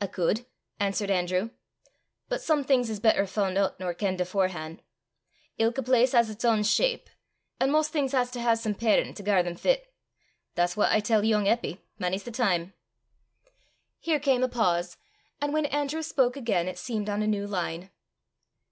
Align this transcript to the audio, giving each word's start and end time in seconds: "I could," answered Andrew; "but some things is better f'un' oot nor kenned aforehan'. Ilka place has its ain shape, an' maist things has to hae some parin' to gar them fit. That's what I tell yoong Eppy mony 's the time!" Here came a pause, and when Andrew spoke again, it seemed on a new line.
"I 0.00 0.06
could," 0.06 0.46
answered 0.80 1.10
Andrew; 1.10 1.50
"but 2.30 2.40
some 2.40 2.64
things 2.64 2.88
is 2.88 2.98
better 2.98 3.24
f'un' 3.24 3.58
oot 3.58 3.78
nor 3.78 3.92
kenned 3.92 4.18
aforehan'. 4.22 4.80
Ilka 5.58 5.82
place 5.82 6.12
has 6.12 6.30
its 6.30 6.46
ain 6.46 6.62
shape, 6.62 7.10
an' 7.60 7.70
maist 7.70 7.90
things 7.90 8.12
has 8.12 8.30
to 8.30 8.40
hae 8.40 8.54
some 8.54 8.74
parin' 8.74 9.12
to 9.12 9.22
gar 9.22 9.42
them 9.42 9.54
fit. 9.54 9.92
That's 10.54 10.78
what 10.78 10.90
I 10.92 11.00
tell 11.00 11.20
yoong 11.20 11.44
Eppy 11.46 11.80
mony 11.98 12.16
's 12.16 12.22
the 12.22 12.30
time!" 12.30 12.72
Here 13.98 14.18
came 14.18 14.42
a 14.42 14.48
pause, 14.48 14.96
and 15.42 15.52
when 15.52 15.66
Andrew 15.66 16.00
spoke 16.00 16.38
again, 16.38 16.68
it 16.68 16.78
seemed 16.78 17.10
on 17.10 17.20
a 17.20 17.26
new 17.26 17.46
line. 17.46 17.90